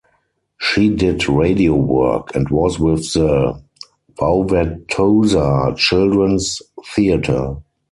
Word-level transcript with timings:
She 0.59 0.89
did 0.89 1.29
radio 1.29 1.75
work 1.75 2.35
and 2.35 2.49
was 2.49 2.79
with 2.79 3.13
the 3.13 3.61
Wauwatosa 4.19 5.77
Children's 5.77 6.59
Theatre. 6.95 7.57